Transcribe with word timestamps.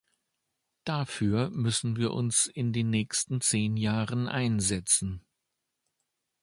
Dafür 0.83 1.51
müssen 1.51 1.95
wir 1.95 2.09
uns 2.09 2.47
in 2.47 2.73
den 2.73 2.89
nächsten 2.89 3.39
zehn 3.39 3.77
Jahren 3.77 4.27
einsetzen. 4.27 5.23